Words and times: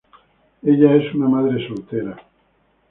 Ella 0.63 0.95
es 0.95 1.13
una 1.13 1.29
madre 1.29 1.63
soltera. 1.67 2.17